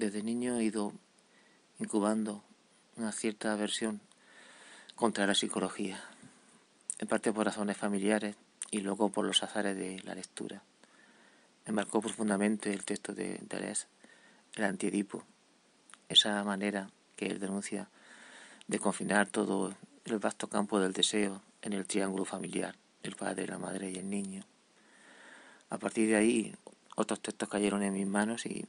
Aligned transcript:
desde 0.00 0.22
niño 0.22 0.56
he 0.56 0.64
ido 0.64 0.94
incubando 1.78 2.42
una 2.96 3.12
cierta 3.12 3.52
aversión 3.52 4.00
contra 4.94 5.26
la 5.26 5.34
psicología, 5.34 6.02
en 6.98 7.06
parte 7.06 7.34
por 7.34 7.44
razones 7.44 7.76
familiares 7.76 8.34
y 8.70 8.80
luego 8.80 9.10
por 9.10 9.26
los 9.26 9.42
azares 9.42 9.76
de 9.76 10.00
la 10.04 10.14
lectura. 10.14 10.62
Me 11.66 11.84
profundamente 11.84 12.72
el 12.72 12.84
texto 12.84 13.12
de 13.12 13.40
Deleuze, 13.42 13.86
el 14.54 14.64
antiedipo, 14.64 15.22
esa 16.08 16.42
manera 16.44 16.90
que 17.14 17.26
él 17.26 17.38
denuncia 17.38 17.90
de 18.68 18.78
confinar 18.78 19.28
todo 19.28 19.76
el 20.06 20.18
vasto 20.18 20.48
campo 20.48 20.80
del 20.80 20.94
deseo 20.94 21.42
en 21.60 21.74
el 21.74 21.86
triángulo 21.86 22.24
familiar, 22.24 22.74
el 23.02 23.16
padre, 23.16 23.46
la 23.46 23.58
madre 23.58 23.90
y 23.90 23.96
el 23.96 24.08
niño. 24.08 24.44
A 25.68 25.76
partir 25.76 26.08
de 26.08 26.16
ahí, 26.16 26.56
otros 26.96 27.20
textos 27.20 27.50
cayeron 27.50 27.82
en 27.82 27.92
mis 27.92 28.06
manos 28.06 28.46
y 28.46 28.66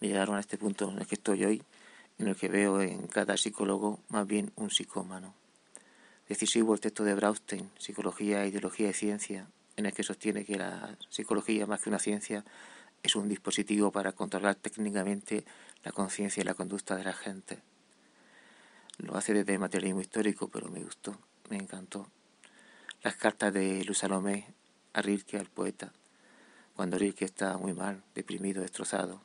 me 0.00 0.08
llegaron 0.08 0.36
a 0.36 0.40
este 0.40 0.58
punto 0.58 0.90
en 0.90 0.98
el 0.98 1.06
que 1.06 1.14
estoy 1.14 1.44
hoy, 1.44 1.62
en 2.18 2.28
el 2.28 2.36
que 2.36 2.48
veo 2.48 2.80
en 2.80 3.06
cada 3.06 3.36
psicólogo 3.36 4.00
más 4.08 4.26
bien 4.26 4.52
un 4.56 4.70
psicómano. 4.70 5.34
Decisivo 6.28 6.74
el 6.74 6.80
texto 6.80 7.04
de 7.04 7.14
Braustein, 7.14 7.70
Psicología, 7.78 8.46
Ideología 8.46 8.90
y 8.90 8.94
Ciencia, 8.94 9.46
en 9.76 9.86
el 9.86 9.92
que 9.92 10.02
sostiene 10.02 10.44
que 10.44 10.56
la 10.56 10.96
psicología, 11.10 11.66
más 11.66 11.80
que 11.80 11.90
una 11.90 11.98
ciencia, 11.98 12.44
es 13.02 13.16
un 13.16 13.28
dispositivo 13.28 13.90
para 13.92 14.12
controlar 14.12 14.54
técnicamente 14.54 15.44
la 15.82 15.92
conciencia 15.92 16.40
y 16.40 16.44
la 16.44 16.54
conducta 16.54 16.96
de 16.96 17.04
la 17.04 17.12
gente. 17.12 17.60
Lo 18.98 19.16
hace 19.16 19.34
desde 19.34 19.58
materialismo 19.58 20.00
histórico, 20.00 20.48
pero 20.48 20.68
me 20.68 20.82
gustó, 20.82 21.18
me 21.50 21.56
encantó. 21.56 22.08
Las 23.02 23.16
cartas 23.16 23.52
de 23.52 23.84
Luz 23.84 23.98
Salomé 23.98 24.46
a 24.94 25.02
Rilke, 25.02 25.36
al 25.36 25.50
poeta, 25.50 25.92
cuando 26.74 26.96
Rilke 26.96 27.24
está 27.24 27.58
muy 27.58 27.74
mal, 27.74 28.02
deprimido, 28.14 28.62
destrozado, 28.62 29.20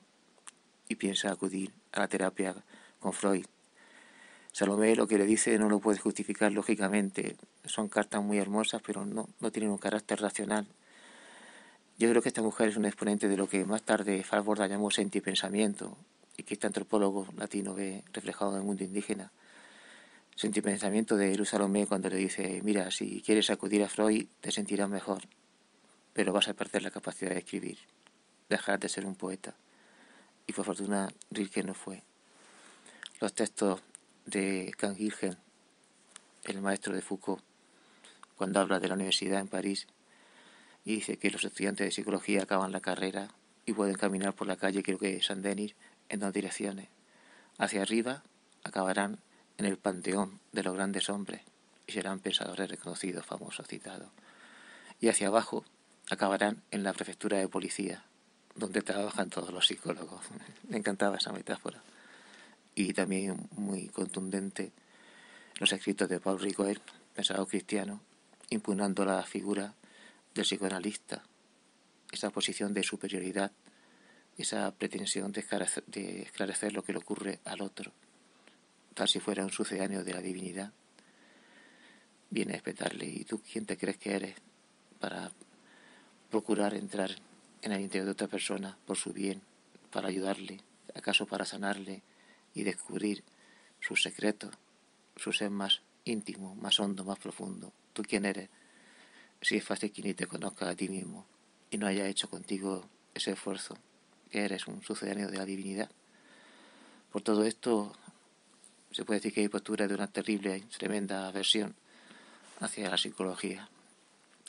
y 0.89 0.95
piensa 0.95 1.31
acudir 1.31 1.71
a 1.93 2.01
la 2.01 2.07
terapia 2.09 2.55
con 2.99 3.13
Freud. 3.13 3.45
Salomé 4.51 4.95
lo 4.95 5.07
que 5.07 5.19
le 5.19 5.25
dice 5.25 5.57
no 5.59 5.69
lo 5.69 5.79
puede 5.79 5.99
justificar 5.99 6.51
lógicamente. 6.51 7.37
Son 7.63 7.87
cartas 7.87 8.21
muy 8.21 8.39
hermosas, 8.39 8.81
pero 8.85 9.05
no, 9.05 9.29
no 9.39 9.51
tienen 9.51 9.69
un 9.69 9.77
carácter 9.77 10.19
racional. 10.19 10.65
Yo 11.99 12.09
creo 12.09 12.21
que 12.21 12.29
esta 12.29 12.41
mujer 12.41 12.69
es 12.69 12.77
un 12.77 12.85
exponente 12.85 13.27
de 13.27 13.37
lo 13.37 13.47
que 13.47 13.63
más 13.65 13.83
tarde 13.83 14.23
Falborda 14.23 14.67
llamó 14.67 14.89
sentipensamiento 14.89 15.95
y 16.35 16.43
que 16.43 16.55
este 16.55 16.65
antropólogo 16.65 17.27
latino 17.37 17.75
ve 17.75 18.03
reflejado 18.11 18.51
en 18.53 18.57
el 18.57 18.63
mundo 18.63 18.83
indígena. 18.83 19.31
Sentipensamiento 20.35 21.17
de 21.17 21.45
Salomé 21.45 21.85
cuando 21.85 22.09
le 22.09 22.15
dice, 22.15 22.61
mira, 22.63 22.89
si 22.89 23.21
quieres 23.21 23.49
acudir 23.51 23.83
a 23.83 23.89
Freud 23.89 24.25
te 24.41 24.51
sentirás 24.51 24.89
mejor, 24.89 25.21
pero 26.13 26.33
vas 26.33 26.47
a 26.47 26.53
perder 26.53 26.81
la 26.81 26.91
capacidad 26.91 27.31
de 27.31 27.39
escribir, 27.39 27.77
dejar 28.47 28.79
de 28.79 28.89
ser 28.89 29.05
un 29.05 29.15
poeta 29.15 29.53
y 30.49 30.51
por 30.51 30.65
fortuna 30.65 31.07
Rilke 31.29 31.61
no 31.61 31.75
fue. 31.75 32.01
Los 33.21 33.35
textos 33.35 33.81
de 34.25 34.73
Kant 34.75 34.97
el 36.43 36.61
maestro 36.61 36.95
de 36.95 37.03
Foucault, 37.03 37.43
cuando 38.35 38.59
habla 38.59 38.79
de 38.79 38.87
la 38.87 38.95
universidad 38.95 39.41
en 39.41 39.47
París 39.47 39.85
dice 40.83 41.17
que 41.17 41.29
los 41.29 41.43
estudiantes 41.43 41.85
de 41.85 41.91
psicología 41.91 42.41
acaban 42.41 42.71
la 42.71 42.81
carrera 42.81 43.29
y 43.67 43.73
pueden 43.73 43.93
caminar 43.93 44.33
por 44.33 44.47
la 44.47 44.55
calle, 44.55 44.81
creo 44.81 44.97
que 44.97 45.21
Saint-Denis, 45.21 45.75
en 46.09 46.19
dos 46.19 46.33
direcciones. 46.33 46.89
Hacia 47.59 47.83
arriba 47.83 48.23
acabarán 48.63 49.19
en 49.59 49.65
el 49.65 49.77
panteón 49.77 50.39
de 50.51 50.63
los 50.63 50.73
grandes 50.73 51.09
hombres 51.09 51.41
y 51.85 51.91
serán 51.91 52.21
pensadores 52.21 52.71
reconocidos, 52.71 53.23
famosos, 53.23 53.67
citados. 53.67 54.09
Y 54.99 55.09
hacia 55.09 55.27
abajo 55.27 55.63
acabarán 56.09 56.63
en 56.71 56.81
la 56.81 56.93
prefectura 56.93 57.37
de 57.37 57.47
policía, 57.47 58.08
donde 58.59 58.81
trabajan 58.81 59.29
todos 59.29 59.51
los 59.51 59.65
psicólogos. 59.65 60.21
Me 60.69 60.77
encantaba 60.77 61.17
esa 61.17 61.31
metáfora. 61.31 61.81
Y 62.75 62.93
también 62.93 63.49
muy 63.55 63.87
contundente 63.87 64.71
los 65.59 65.71
escritos 65.71 66.07
de 66.07 66.19
Paul 66.19 66.39
Ricoeur, 66.39 66.79
pensador 67.15 67.47
cristiano, 67.47 68.01
impugnando 68.49 69.03
la 69.03 69.23
figura 69.23 69.73
del 70.33 70.45
psicoanalista, 70.45 71.23
esa 72.11 72.29
posición 72.29 72.73
de 72.73 72.83
superioridad, 72.83 73.51
esa 74.37 74.71
pretensión 74.71 75.33
de 75.33 75.41
esclarecer, 75.41 76.73
lo 76.73 76.83
que 76.83 76.93
le 76.93 76.99
ocurre 76.99 77.39
al 77.43 77.61
otro, 77.61 77.91
tal 78.93 79.09
si 79.09 79.19
fuera 79.19 79.43
un 79.43 79.51
sucedáneo 79.51 80.03
de 80.03 80.13
la 80.13 80.21
divinidad. 80.21 80.71
Viene 82.29 82.53
a 82.53 82.57
espetarle, 82.57 83.05
¿y 83.05 83.25
tú 83.25 83.41
quién 83.41 83.65
te 83.65 83.77
crees 83.77 83.97
que 83.97 84.15
eres 84.15 84.35
para 84.99 85.31
procurar 86.29 86.73
entrar 86.73 87.11
en 87.61 87.71
el 87.71 87.81
interior 87.81 88.05
de 88.05 88.11
otra 88.11 88.27
persona 88.27 88.77
por 88.85 88.97
su 88.97 89.13
bien, 89.13 89.41
para 89.91 90.07
ayudarle, 90.07 90.61
acaso 90.95 91.25
para 91.25 91.45
sanarle 91.45 92.01
y 92.53 92.63
descubrir 92.63 93.23
sus 93.79 94.01
secretos, 94.01 94.55
su 95.15 95.31
ser 95.31 95.49
más 95.49 95.81
íntimo, 96.05 96.55
más 96.55 96.79
hondo, 96.79 97.03
más 97.03 97.19
profundo. 97.19 97.71
¿Tú 97.93 98.03
quién 98.03 98.25
eres? 98.25 98.49
Si 99.41 99.57
es 99.57 99.63
fácil 99.63 99.91
que 99.91 100.01
ni 100.01 100.13
te 100.13 100.27
conozca 100.27 100.69
a 100.69 100.75
ti 100.75 100.89
mismo 100.89 101.25
y 101.69 101.77
no 101.77 101.87
haya 101.87 102.07
hecho 102.07 102.29
contigo 102.29 102.87
ese 103.13 103.31
esfuerzo, 103.31 103.77
que 104.29 104.43
eres 104.43 104.67
un 104.67 104.81
sucedáneo 104.81 105.29
de 105.29 105.37
la 105.37 105.45
divinidad. 105.45 105.89
Por 107.11 107.21
todo 107.21 107.43
esto, 107.43 107.93
se 108.91 109.03
puede 109.05 109.19
decir 109.19 109.33
que 109.33 109.41
hay 109.41 109.49
postura 109.49 109.87
de 109.87 109.95
una 109.95 110.07
terrible 110.07 110.57
y 110.57 110.61
tremenda 110.61 111.27
aversión 111.27 111.75
hacia 112.59 112.89
la 112.89 112.97
psicología 112.97 113.69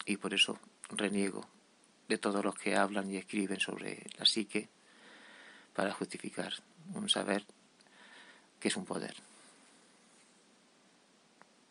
y 0.05 0.17
por 0.17 0.35
eso 0.35 0.59
reniego 0.91 1.47
de 2.11 2.19
todos 2.19 2.45
los 2.45 2.57
que 2.57 2.77
hablan 2.77 3.09
y 3.11 3.17
escriben 3.17 3.61
sobre 3.61 4.03
la 4.19 4.27
psique 4.27 4.69
para 5.73 5.93
justificar 5.93 6.53
un 6.93 7.09
saber 7.09 7.47
que 8.59 8.69
es 8.69 8.77
un 8.77 8.85
poder. 8.85 9.15